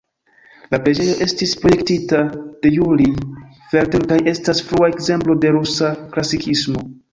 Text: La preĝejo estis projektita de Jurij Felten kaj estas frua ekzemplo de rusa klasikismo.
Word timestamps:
La 0.69 0.77
preĝejo 0.85 1.11
estis 1.25 1.53
projektita 1.65 2.21
de 2.65 2.71
Jurij 2.77 3.11
Felten 3.75 4.09
kaj 4.15 4.19
estas 4.35 4.65
frua 4.73 4.93
ekzemplo 4.97 5.39
de 5.45 5.55
rusa 5.61 5.95
klasikismo. 6.17 6.87